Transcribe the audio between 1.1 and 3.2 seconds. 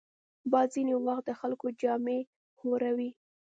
د خلکو جامې ښوروي